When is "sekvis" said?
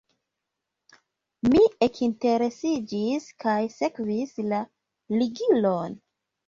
3.79-4.35